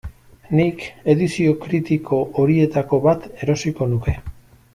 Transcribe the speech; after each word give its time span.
Nik 0.59 0.85
edizio 1.13 1.53
kritiko 1.65 2.21
horietako 2.41 3.01
bat 3.05 3.29
erosiko 3.45 3.91
nuke. 3.95 4.17